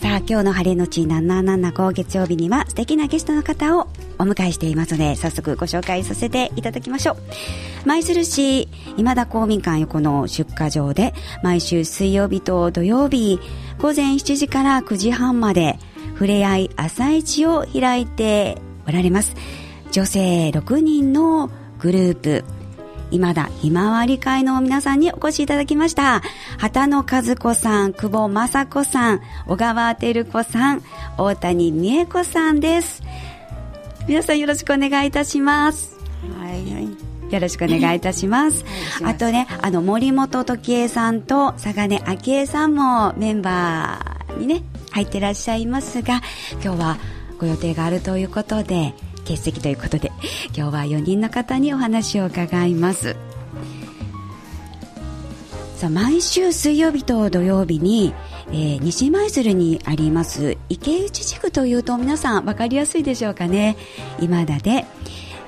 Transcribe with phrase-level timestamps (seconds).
[0.00, 3.88] さあ、今日の晴れのち775月曜日には素敵なゲストの方を
[4.18, 7.16] お迎えしていますので、早速ご紹介させていただきましょう。
[7.84, 13.40] 舞鶴市今田公民館横の出荷場で、毎週水曜日と土曜日、
[13.78, 15.78] 午前7時から9時半まで、
[16.14, 18.56] ふれあい朝市を開いて
[18.88, 19.34] おられます。
[19.92, 22.44] 女性6人のグループ、
[23.10, 26.22] 今田ひまわり会の皆さんにお越しいただきました。
[26.58, 30.82] 畑野和子さん、久保雅子さん、小川照子さん、
[31.18, 33.02] 大谷美恵子さんです。
[34.06, 35.96] 皆さんよろしくお願いいたします。
[36.38, 38.64] はい、はいよろしくお願いいたします。
[39.04, 46.22] あとね、あの、森本時恵さんと佐賀根昭恵さんもメンバーにね、入ってらっしゃいますが、
[46.62, 46.98] 今日は
[47.38, 48.94] ご予定があるということで、
[49.30, 50.10] 欠席ということで
[50.56, 53.14] 今日は4人の方にお話を伺います。
[55.76, 58.12] さあ毎週水曜日と土曜日に、
[58.48, 63.76] えー、西舞鶴にあります池内地区というと皆さん分かりやすいでしょうかね。
[64.20, 64.84] 今田で、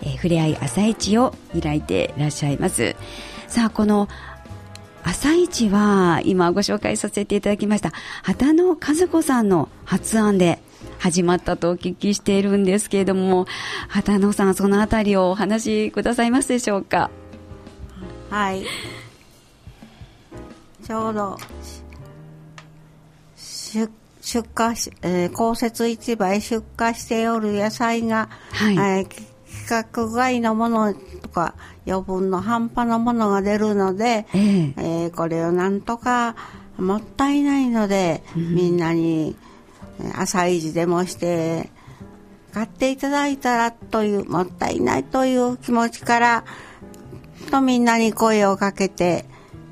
[0.03, 2.95] えー、ふれあい朝市を開いていらっしゃいます。
[3.49, 4.09] さあこの
[5.05, 8.77] 朝市は今ご紹介させていただきました畑野和
[9.09, 10.61] 子さんの発案で
[10.99, 13.47] 始まったとお聞きしているんですけれども
[13.89, 17.11] 畑野さんそのあたりをお話しくださいますでしょうか？
[18.31, 18.65] はい。
[20.85, 21.39] ちょうど
[23.37, 23.89] 出
[24.21, 29.27] 出荷し、えー、公設市場へ出荷しておる野菜が、はい、えー、規
[29.69, 31.55] 格外のものとか
[31.87, 36.37] 余分の半端なものが出るので、えー、えー、これをなんとか
[36.79, 39.37] もったいないので、うん、みんなに
[40.17, 41.71] 朝市でもして
[42.53, 46.45] 買っていただいたらというもったいないという気持ちから
[47.51, 49.25] とみんなに声をかけて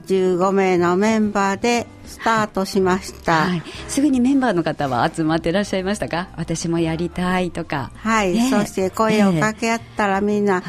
[0.06, 7.92] 15名のメンバーでスタートしました、はい、すぐにメンバーの方は集まっていらっしゃいましたか私もやりたいとか。
[7.96, 10.62] はい、ね、そして声をかけ合ったらみんな、はい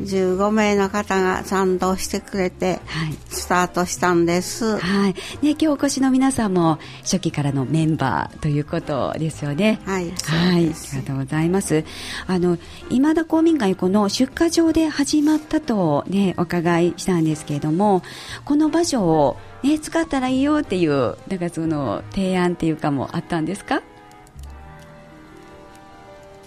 [0.00, 2.80] 15名の方が賛同してくれて、
[3.28, 4.78] スタートしたんです。
[4.78, 5.14] はい。
[5.42, 9.80] ね、今日お越しの皆さんも初期からのメンバーということですよね。
[9.84, 10.10] はい。
[10.10, 10.58] はい。
[10.58, 10.74] ありが
[11.06, 11.84] とうございます。
[12.26, 12.58] あの、
[12.90, 18.02] 今田公民館この出荷場で始まったとね、お伺いしたんですけれども、
[18.44, 23.82] この場所をね、使ったらいいよっていう、なんかその提案っていうかもあったんですか？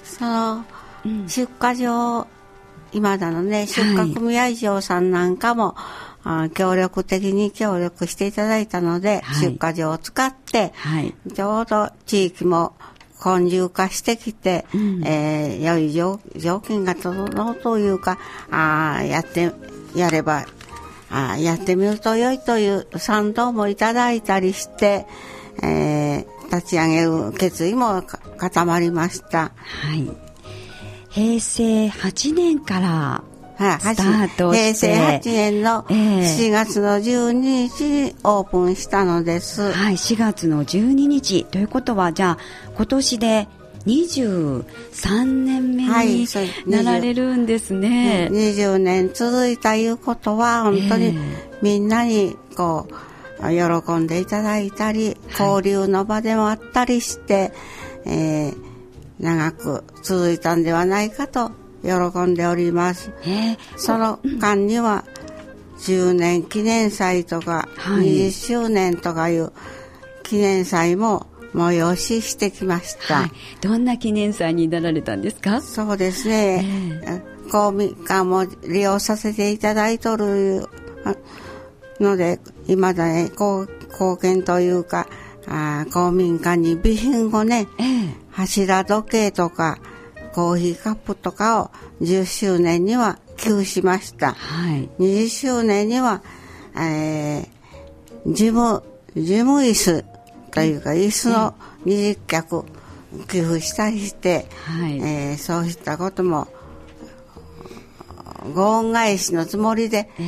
[0.04, 0.66] その、
[1.06, 2.28] うん、出荷場
[2.94, 5.76] 今だのね、出荷組合長さんなんかも、
[6.24, 12.74] はい、協力的に協力していただいたので、はい、出荷場を使って、はい、ちょうど地域も
[13.20, 15.92] 混重化してきて、うん、えー、良い
[16.40, 18.18] 条件が整うというか、
[18.52, 19.52] あやって、
[19.96, 20.46] やれば、
[21.10, 25.06] あやってみると良いという賛同もいただいたりして、
[25.62, 28.04] えー、立ち上げる決意も
[28.38, 29.52] 固まりました。
[29.64, 30.25] はい。
[31.16, 33.24] 平成8年から
[33.80, 39.72] スタートして、平成8年の4月の12日にオープンしたのです。
[39.72, 41.46] はい、4月の12日。
[41.46, 42.38] ということは、じゃあ、
[42.76, 43.48] 今年で
[43.86, 46.28] 23年目に
[46.68, 48.28] なられるんですね。
[48.30, 51.18] はい、20年続いたいうことは、本当に
[51.62, 52.94] みんなにこう、
[53.42, 57.54] 喜んでいただいたり、交流の場でもあったりして、
[58.04, 58.75] えー
[59.20, 61.52] 長く続いたんではないかと
[61.84, 63.12] 喜んでおります。
[63.78, 65.06] その間には
[65.80, 69.52] 10年記念祭とか20周年とかいう
[70.24, 73.32] 記念祭も催ししてきました、はい、
[73.62, 75.62] どんな記念祭になられたんですか？
[75.62, 76.66] そうですね、
[77.06, 80.68] えー、公民館も利用させていただいとる
[82.00, 83.68] ので今だね貢
[84.20, 85.08] 献というか
[85.48, 89.80] あ公民館に備品をね、えー、柱時計とか
[90.34, 94.34] コーヒーカップとかを10周年には寄付しました。
[94.34, 96.22] はい、20周年には、
[96.78, 97.48] えー、
[98.26, 98.84] 事務、
[99.16, 100.04] 事務椅子
[100.52, 102.66] というか、椅子の20脚
[103.30, 106.48] 寄付したりして、はい、えー、そうしたことも
[108.54, 110.22] ご恩返しのつもりで、え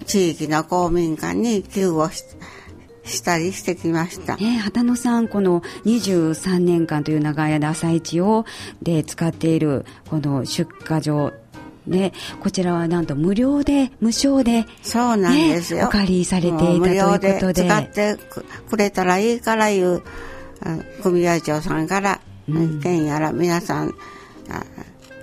[0.00, 2.22] ー、地域の公民館に寄付をし
[3.10, 4.34] したりしてきました。
[4.34, 8.44] えー、畑野さん、この23年間という長い間朝市を
[8.82, 11.32] で使っているこの出荷場
[11.86, 15.86] で、こちらはなんと無料で、無償で、そうなんですよ。
[15.86, 17.64] お借りされていたということで。
[17.64, 18.16] 使って
[18.68, 20.02] くれたらいいからいう、
[21.02, 23.94] 組合長さんから、意見やら皆さん、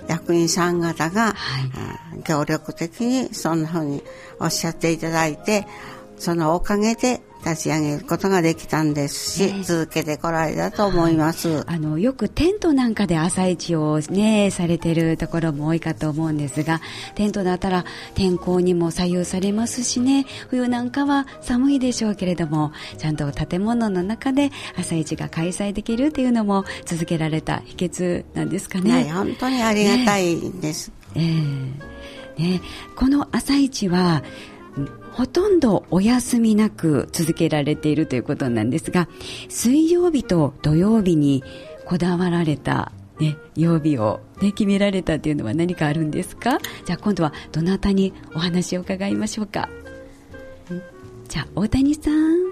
[0.08, 1.66] 役員さん方が、は
[2.18, 4.02] い、協力的にそんなふうに
[4.40, 5.66] おっしゃっていただいて、
[6.18, 11.62] そのおかげで立ち上げることができたんですし、ね、続けてこられたと思います。
[11.66, 16.80] あの、よくテントなんかで朝市をね、されてるところも多いかと思うんですが、
[17.14, 17.84] テントだったら
[18.14, 28.92] 天候にも左右されますしね、冬なんかは寒いでしょうけれども、ちゃんと建物の中で朝市が開催できるっていうのも続けられた秘訣なんですかね。
[28.92, 30.92] はい、本当にありがたいです。
[31.14, 31.22] ね、
[32.36, 32.60] えー、ね、
[32.96, 34.22] この朝市は、
[35.12, 39.08] ほとんどお休みなく続けられているということなんですが
[39.48, 41.42] 水曜日と土曜日に
[41.84, 46.58] こだわられた、ね、曜日を、ね、決められたというのは何かあるんですか？
[46.84, 49.68] じゃあ今度はどなたにお話を伺いましょうか？
[51.28, 52.48] じゃあ大谷さん。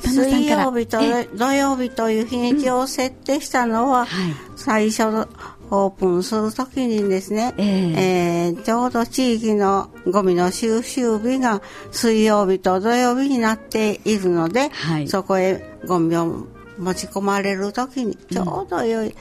[0.00, 0.98] 水曜日と
[1.36, 4.08] 土曜日という日にちを設定したのは、
[4.56, 5.28] 最初
[5.70, 16.46] オープンするときにですね、えー、えー、ちょうど地域のゴミの収集日が水曜日と土曜日になっているので、はい、そこへゴミを
[16.78, 19.14] 持ち込まれるときにちょうど良い、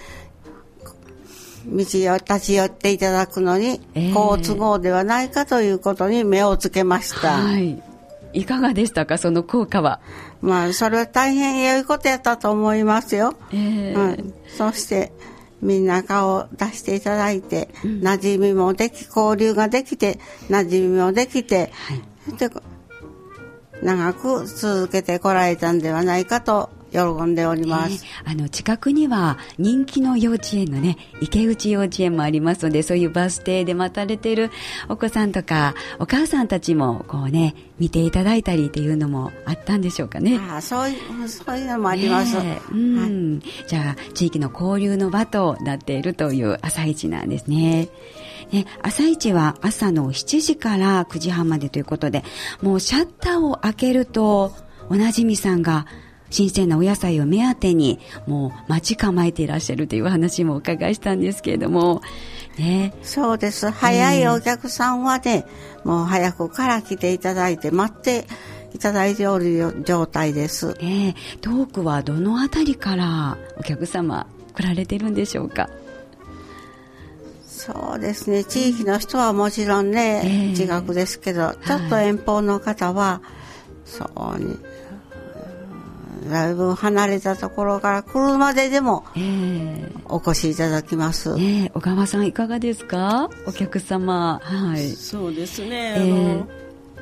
[1.65, 3.79] 道を立ち寄っていただくのに、
[4.13, 7.37] 好都合ではないかということに目をつけました。
[7.37, 7.81] はい。
[8.33, 10.01] いかがでしたか、その効果は？
[10.41, 13.35] まあ、それは大変良いことやったと思いますよ。
[13.51, 15.13] えー、うん、そして、
[15.63, 20.19] みんな顔を出していただいて、うん、馴染みもでき、交流ができて、
[20.49, 22.49] 馴染みもできて、はい、で
[23.81, 34.51] 長く続けてこられたんではないかと喜んでおります、えー、あの近くには人気の幼稚園のね池内幼稚園もありますのでそういうバス停で待たれている
[34.89, 40.39] お子さんとかお母さんたちもこうね見ていただいたりっていうのもあったんでしょうかね。
[40.49, 47.89] あそういうそういうのもあります、ね、うん、はい、じゃあ地域の交流の場となっているという朝市なんですね。
[48.51, 52.23] ね、朝市は朝の7時から9時半までということで、
[52.61, 54.53] もうシャッターを開けると、
[54.89, 55.87] おなじみさんが
[56.33, 62.01] 新鮮なお野菜を目当てにもう待ち構えていらっしゃるという話もお伺いしたんですけれども、
[62.57, 63.69] ね、そうです。
[63.69, 65.45] 早いお客さんはね、
[65.85, 68.25] うん、もう早くから来ていただいて待って
[68.73, 74.25] いただいておる状態です、ね、遠くはどの辺りからお客様
[74.55, 75.69] 来られてるんでしょうか？
[77.45, 78.43] そうですね。
[78.43, 84.57] 地域の人はもちろんね、えー、自学ですけどちょっと遠方の方は、はい、そうに
[86.29, 89.03] だいぶ離れたところから車ででも
[90.05, 93.29] お越しいただきます、えー、小川さんいかがですか？
[93.45, 94.39] お客様。
[94.43, 94.89] はい。
[94.91, 96.47] そうですね、えー、あの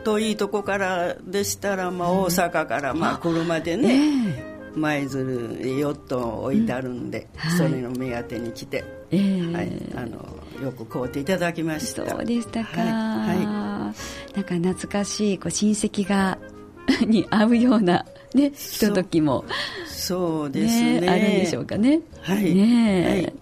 [0.04, 4.44] 遠いとこからでしたら、まあ、大阪からまあ車でね、
[4.76, 7.40] 舞鶴ヨットを置いてあるんで、うん。
[7.40, 12.10] はい、それの目当てに来て、えー、はい、あのよく買うていただきました。
[12.10, 16.38] そうでしたか、はい、はい、なんか懐かしいこう親戚が
[17.06, 19.46] に会うようなね、ひとときも。
[19.88, 22.02] そうですね、ね、あるんでしょうかね。
[22.22, 23.34] はい、ね。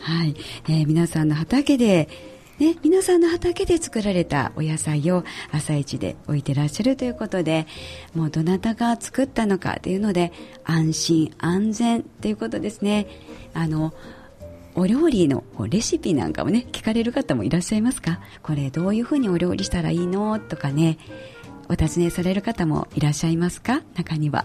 [0.00, 0.36] はい、はい、
[0.68, 2.08] えー、皆さんの畑で
[2.58, 7.66] ね、皆さんの畑で作られたお野菜を朝市で置いてらっしゃるということで
[8.14, 10.32] もうどなたが作ったのかというので
[10.62, 13.08] 安心安全ということですね。
[13.54, 13.92] あの
[14.76, 18.20] お料理のレシピなんかもね聞かれる方もいらっしゃいますか？
[18.42, 20.38] これどういうふうにお料理したらいいの？
[20.38, 20.98] とかね
[21.68, 23.82] お尋ねされる方もいらっしゃいますか？
[23.94, 24.44] 中には。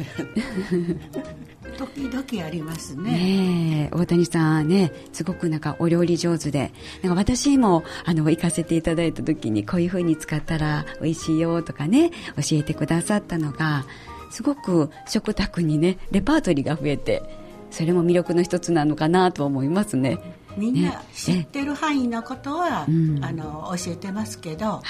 [1.78, 3.10] 時々ありますね。
[3.10, 6.72] ね大谷さんねすごくなんかお料理上手で。
[7.02, 13.86] なんか私もあの行かせていただいた時にこういうふうに使ったら美味しいよとかね教えてくださったのが
[14.30, 17.22] すごく食卓にねレパートリーが増えて
[17.70, 20.18] それも魅力の一つなのかなと思いますね。
[20.56, 24.84] みんな知ってる範囲のことは、ね、あの教えてますけど、はい、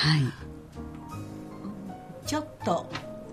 [2.26, 2.90] ちょっと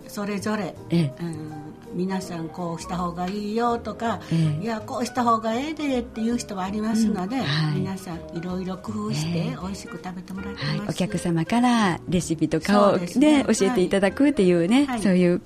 [0.07, 4.19] それぞれ、うん、皆さんこうした方がいいよとか、
[4.61, 7.43] いやこうした方がええでっていう人はありますので、うん。
[7.43, 13.45] はい、皆さんいろいろ工夫して美味しく食べてもらってます、はい、お客様からレシピとかをね、ね。
[13.47, 15.41] 教えていただくっていうね、そういう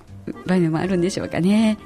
[0.46, 1.78] 場面もあるんでしょうかね。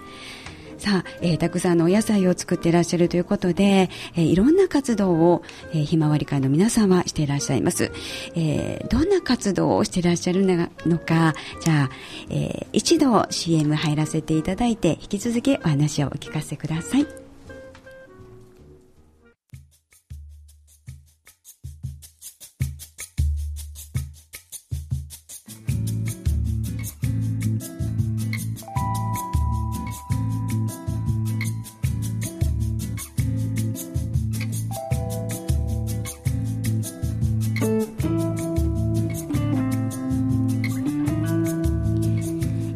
[0.78, 7.92] さあ、えー、たくさんのお野菜を作っていらっしゃるということで、えー、いろんな活動を、えー、ひまわり会の皆さんはしていらっしゃいます。
[8.36, 11.90] えー、どんな活動をしていらっしゃるのか、じゃあ、
[12.30, 17.25] えー、一度 CM 入らせていただいて、引き続きお話をお聞かせください。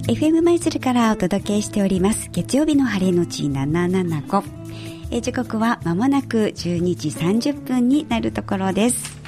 [0.09, 2.31] FM 舞鶴からお届けしております。
[2.31, 4.43] 月曜日の晴れのち775
[5.11, 9.19] え時刻は間もなく12時30分になるところです。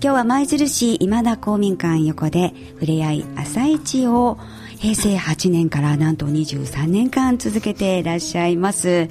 [0.00, 4.38] 今日は舞鶴市今田公民館横でふれあい朝市を
[4.78, 9.08] 平成8年からなんと23年間続けていらっしゃいます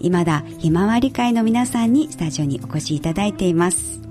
[0.00, 4.05] 今田ひまわり会の皆さんにスタジオにお越しいただいています。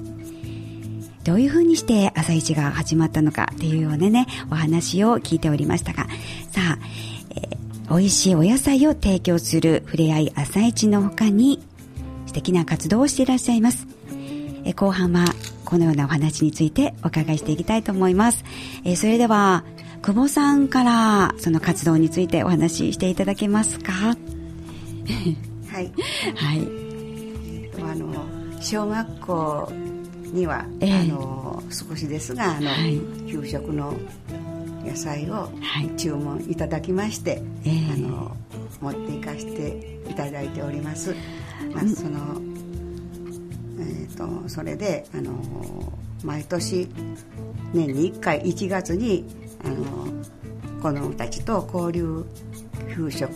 [1.26, 6.04] どういうふうにして朝市が始まったのかというようなねお話を聞いておりましたが。
[6.52, 6.80] さあ、
[7.32, 11.62] えー、美味しいお野菜を提供するふれあい朝市の他に
[12.28, 13.88] 素敵な活動をしていらっしゃいます。
[14.66, 15.26] え後半は
[15.64, 18.44] このようなお話についてお伺いしていきたいと思います。
[18.84, 19.64] えそれでは
[20.04, 23.92] 久保さんからその活動についてお話ししていただけますか？
[25.72, 25.92] はい。
[26.38, 26.68] はい。
[27.82, 28.14] あの
[28.62, 29.72] 小学校
[30.36, 33.94] には、えー、あの少しですがあの、はい、給食の
[34.86, 35.50] 野菜を
[35.98, 37.42] 注文いただきまして、はい、
[37.94, 38.38] あの
[38.82, 41.16] 持っていかせていただいております。
[41.74, 42.42] まあ、その、
[43.80, 45.32] えーと、とそれであの
[46.24, 46.88] 毎年
[47.74, 49.26] 年に1回1月に
[49.64, 50.06] あの
[50.82, 52.26] 子どもたちと交流
[52.94, 53.36] 給食に、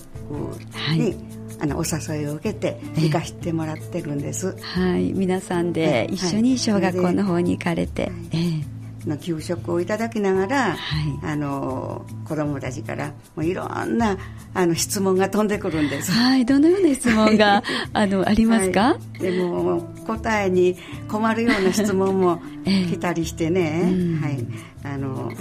[0.72, 1.29] はい、
[1.60, 5.14] あのお誘いを受けて行かしてもらってるんです、はい。
[5.14, 8.12] 皆さんで一緒に小学校の方に行かれて、はい。
[8.32, 14.18] えーの給食をいただきながら、はい、あの子供たちからもういろんな
[14.54, 16.12] あの質問が飛んでくるんです。
[16.12, 17.64] はい、どのような質問が
[17.94, 18.82] あのありますか？
[18.82, 20.76] はい、でも答えに
[21.08, 24.46] 困るような質問も 来たりしてね、えー、はい、
[24.84, 25.32] あの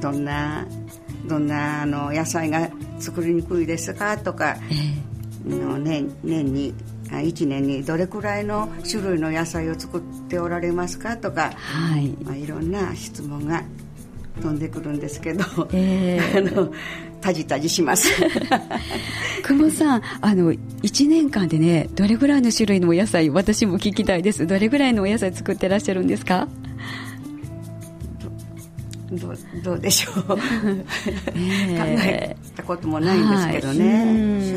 [0.00, 0.66] どんな
[1.26, 4.18] どんなあの野菜が作りにくいですか？
[4.18, 5.09] とか、えー、
[5.46, 6.74] の年年に
[7.10, 12.08] 1年にどれくらいの種類の野菜を作っておられますかとか、はい。
[12.24, 13.64] まあ、いろんな質問が
[14.40, 16.72] 飛んでくるんですけど、えー、 あの
[17.20, 18.08] タジタジします。
[19.42, 24.46] 久保さんあの1年間でねどれぐらいの種類のお野菜私も聞きたいです。
[24.46, 26.48] どれぐらいのお野菜作ってらっしゃるんですか？
[29.10, 30.38] どうどうでしょう、
[31.34, 34.56] えー、考えたこともないんですけどね、ね、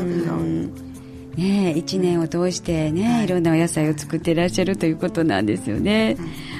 [1.74, 6.16] 1年を通してね、はい、いろんなお野菜を作っていらっしゃるということなんですよね。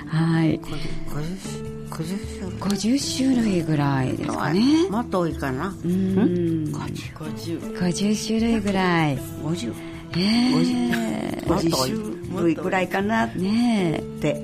[0.09, 0.61] はい。
[0.61, 4.88] 50, 50種類ぐらいですかね。
[4.90, 5.68] もっと多いかな。
[5.68, 6.73] うん。
[6.73, 9.18] 50, 50種類ぐらい。
[9.18, 9.75] 50。
[10.16, 14.42] ええー、50種類ぐらいかなって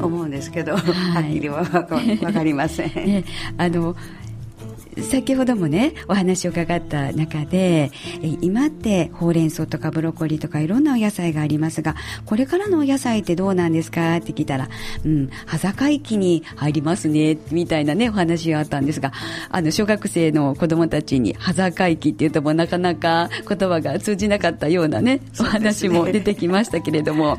[0.00, 2.94] 思うんですけど、はっきりは分かりません。
[2.94, 3.24] ね、
[3.56, 3.96] あの
[5.02, 7.90] 先ほどもねお話を伺った中で
[8.40, 14.68] 今ってほうれん草とかブロッコリーとかいろんなお野菜がありますがこれからのお野菜ってどうなんですかって聞いたら
[15.04, 19.12] うん端境期に入りますねみたいなねお話があったんですが
[19.50, 27.38] あの小学生の子供たちに端境期っていうともなかなか言葉が通じなかったようなねお話も出てきましたけれども、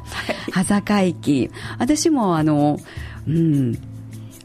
[0.51, 2.80] 端境期私もあの
[3.28, 3.88] うん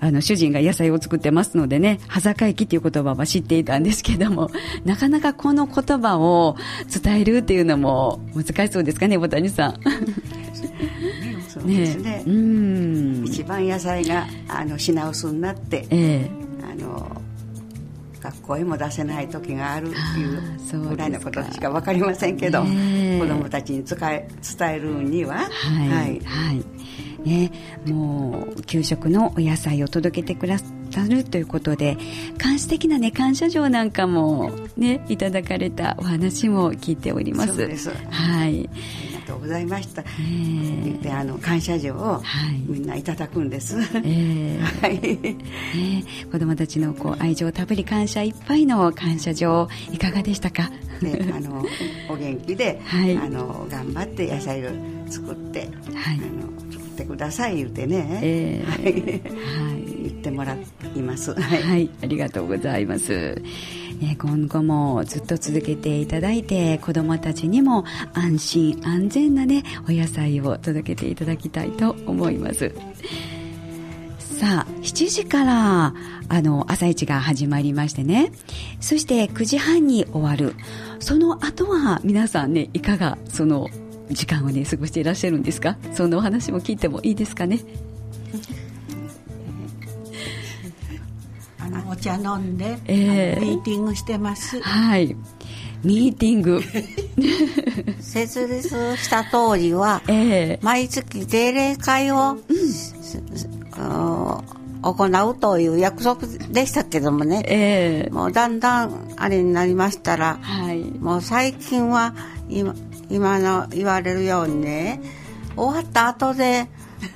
[0.01, 4.51] あの主人が野菜を作ってますのでね端境期っていう言葉は知っていたんですけども
[4.85, 6.57] なかなかこの言葉を
[7.03, 9.81] 伝えるっていうのも難しそうですかね大谷さん。
[11.49, 13.25] そうですね、ね、 うん。
[13.27, 17.23] 一番野菜があの品薄になって、えー、あの
[18.21, 26.65] 学校へも出せない時があるっていうぐらいのことしか分かりませんけど、ね、子どもたちに伝え伝えるには、はい、はい、はい
[27.25, 27.51] ね、
[27.87, 30.65] もう給食のお野菜を届けてくださ
[31.09, 31.97] るということで
[32.43, 37.53] 監視的な、ね、感謝状なんかも、ね、いただかれたお話も聞いております。
[38.11, 38.69] はい、あり
[39.15, 40.03] がとうございました。
[40.03, 40.05] え。
[40.05, 42.23] ー、であの感謝状を
[42.67, 43.81] みんないただくんです。
[43.81, 44.59] はいえ。
[44.81, 45.09] はい、え。
[45.09, 50.71] ー、子どもたちのこう愛情たっぷり感謝いっぱいの感謝状いかがでしたか？
[51.01, 51.65] ね、あの
[52.09, 54.71] お元気で、はい、あの頑張って野菜を
[55.09, 55.69] 作って、はい、
[56.17, 63.35] あのってください言うてね、えー、はい、言ってもらいます、はい、はい、ありがとうございます、
[64.01, 67.85] ね、今後もずっと続けていただいて子どもたちにも
[68.15, 72.73] 安心安全なねお野菜を届けていただきたいと思います。
[74.19, 75.95] さあ7時から
[76.29, 78.33] あの朝市が始まりましてね。
[78.81, 80.55] そして9時半に終わる。
[80.99, 83.69] その後は皆さんねいかがその
[84.11, 85.77] 時間をね過ごしていらっしゃるんですか？
[85.95, 87.61] そのお話も聞いてもいいですかね？
[91.59, 94.61] あのお茶飲んで、えー、ミーティングしてます。
[94.61, 95.17] はい。
[95.83, 96.63] ミーティング。
[98.01, 102.39] 設立した当時は、えー、毎月定例会を、うん、
[104.83, 112.15] 行うという約束でしたけどもね、えー、もうだんだんあれになりましたら、はい、もう最近は
[112.49, 112.75] 今
[113.11, 115.01] 今の言われるようにね
[115.57, 116.67] 終わった後で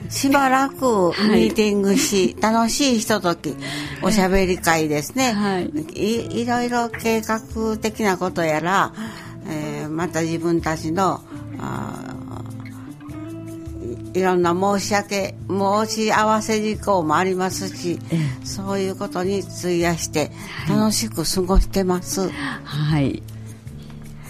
[0.08, 3.54] しばらく ミーティングし、はい、楽しいひととき
[4.02, 7.40] おしゃべり会ですね、 はい、いいろいろ計画
[7.78, 8.92] 的なことやら、
[9.46, 11.20] えー、また自分たちの
[11.58, 12.14] あ
[14.14, 18.00] いろんな申し訳申し合わせ事項もありますし、
[18.42, 20.32] そういうことに費やして
[20.68, 22.28] 楽しく過ごしてます。
[22.28, 23.22] はい、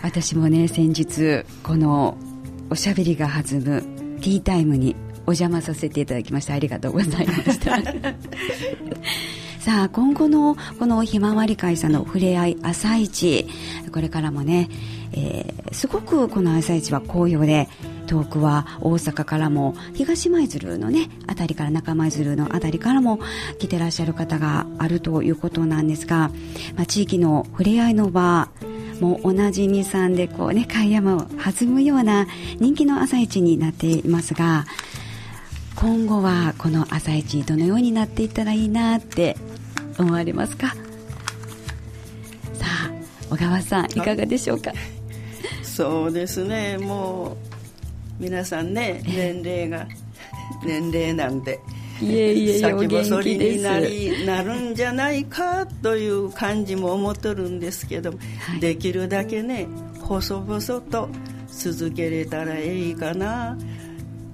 [0.09, 2.17] 私もね先日この
[2.71, 3.83] おしゃべりが弾む
[4.23, 4.97] ティータイムに
[5.27, 7.77] お邪魔させていただきましてありがとうございました。
[9.61, 13.49] さあ今後のこのひまわり会さんのふれあい朝市
[13.93, 14.71] これからもね、
[15.13, 17.69] えー、すごくこの朝市は紅葉で
[18.07, 23.21] 遠くは大阪からも東舞鶴のね辺りから中舞鶴の辺りからも
[23.59, 26.31] 来てらっしゃる方があるということなんですが、
[26.77, 28.49] まあ、地域の触れ合いの場
[29.01, 32.27] もう同じさんでこうね会山を弾むような
[32.59, 34.65] 人気の朝市になっていますが
[35.77, 39.37] 今後はこの朝市どのようになっていったらいいなって
[39.99, 40.69] 思われますか？
[42.55, 42.91] さあ
[43.31, 43.89] 小川さんい。
[44.01, 44.73] かがでしょうか？
[45.63, 46.79] そうですね。
[46.79, 47.37] も
[48.21, 49.87] う皆さんね年齢が
[50.67, 51.61] 年齢なんで
[52.01, 58.17] いえいえ 先細りになりなるんじゃないかという感じも思っとるんですけど、は
[58.57, 59.67] い、できるだけね
[60.01, 61.09] 細々と
[61.49, 63.57] 続けれたらいいかな。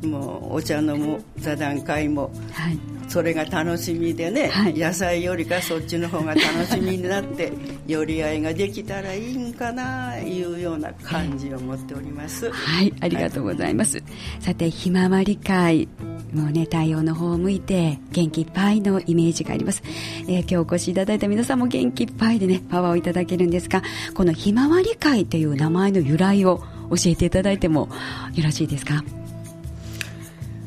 [0.04, 2.78] もうお茶飲む座談会も、はい、
[3.08, 7.52] それが楽しみでね、はい、野菜よりかそっちの方が楽しみになって
[7.86, 12.50] 寄り合いができたらいいんかないうような感じを持っております。
[12.50, 15.88] はいありがとうございます、はい、さてひまわり会
[16.34, 19.82] もうね太陽の方を向いて元気いっぱいのイメージがあります、
[20.28, 23.82] えー、今日お越しいただいた皆さんも元気いっぱいでねパワーをいただけるんですが
[24.14, 27.88] このひまわり会という名前の由来を教えていただいても
[28.34, 29.02] よろしいですか？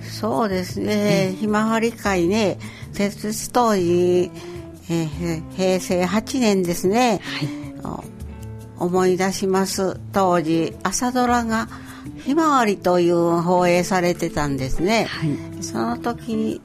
[0.02, 2.58] そうですね、ひまわり会ね、
[2.96, 4.32] 鉄ストーリー、
[4.90, 7.50] えー、平成8年ですね、はい、
[8.80, 10.00] 思い出します。
[10.14, 11.70] 当時、朝ドラが
[12.26, 15.06] ひまわりという放映されてたんですね。
[15.08, 15.30] はい、
[15.62, 16.62] その時に、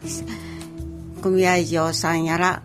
[1.22, 2.62] 組合長さんやら、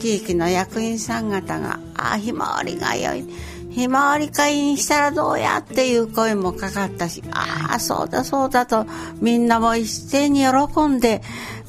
[0.00, 3.24] 地域の役員さん方が、ああ、ひまわりが良い。
[3.70, 8.86] ひまわり会にしたらどうやっていう声もかかったし、ああ、そうだそうだと、
[9.20, 11.20] みんなも一斉に喜んで、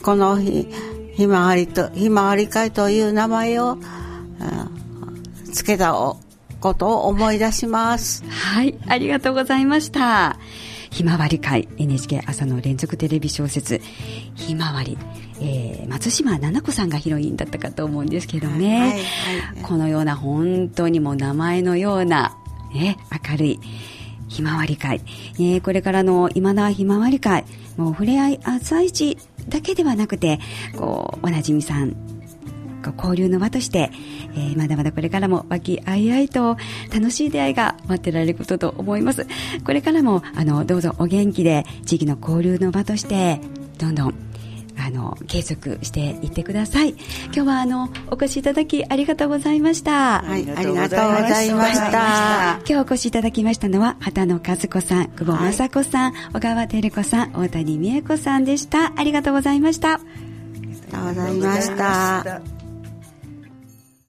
[0.03, 0.67] この日、
[1.15, 3.77] ひまわりと、ひまわり会という名前を、
[5.51, 5.93] つけた
[6.59, 8.23] ことを思い出します。
[8.29, 10.37] はい、ありがとうございました。
[10.89, 13.81] ひまわり会 NHK 朝の連続テレビ小説。
[14.35, 14.97] ひまわり、
[15.41, 18.99] えー、松島菜々子さんがヒロインだったかと思うんですけどね、はいはい
[19.55, 22.37] はい、このような本当にもう名前のような、
[22.73, 22.97] ね、
[23.29, 23.59] 明るい
[24.27, 25.01] ひまわり会、
[25.35, 27.45] えー、これからの今田ひまわり会
[27.77, 29.17] もう触れ合い朝市
[29.49, 30.39] だけではなくて
[30.77, 31.95] こうおなじみさん
[32.95, 33.91] 交流の場として、
[34.35, 36.57] えー、まだまだこれからも和気あいあいと
[36.93, 39.25] 楽しい出会いが待ってられることと思います。
[39.65, 43.39] これからもあのどうぞお元気で地域の交流の場として
[43.77, 44.27] どんどん
[44.79, 46.89] あの継続していってください。
[47.25, 50.21] 今日はあのお越しいただきありがとうございました。
[50.21, 52.59] はいありがとうございました。
[52.59, 58.93] 今日お越しいただきましたのは畑野和子さん久保雅子さん、はい、小川照子さん大谷美恵子さんでした。
[58.95, 59.93] ありがとうございました。
[59.93, 59.99] あ
[60.59, 62.56] りがとうございました